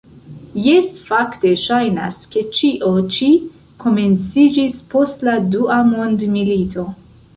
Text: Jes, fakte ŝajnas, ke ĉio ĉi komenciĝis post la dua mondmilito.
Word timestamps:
Jes, 0.67 0.87
fakte 1.09 1.51
ŝajnas, 1.63 2.17
ke 2.35 2.43
ĉio 2.59 2.93
ĉi 3.17 3.29
komenciĝis 3.85 4.81
post 4.95 5.27
la 5.29 5.37
dua 5.55 5.79
mondmilito. 5.95 6.89